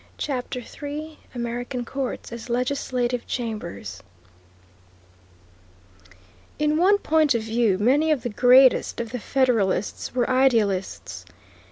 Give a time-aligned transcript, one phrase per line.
[0.17, 4.01] CHAPTER III AMERICAN COURTS AS LEGISLATIVE CHAMBERS
[6.57, 11.23] In one point of view many of the greatest of the Federalists were idealists.